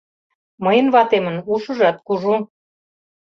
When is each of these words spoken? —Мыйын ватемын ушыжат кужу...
—Мыйын 0.63 0.87
ватемын 0.93 1.37
ушыжат 1.53 1.97
кужу... 2.05 2.35